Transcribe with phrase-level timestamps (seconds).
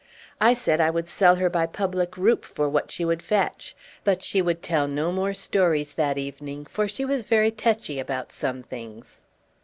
[0.39, 4.23] I said I would sell her by public roup for what she would fetch; but
[4.23, 8.63] she would tell no more stories that evening, for she was very techy about some
[8.63, 9.21] things.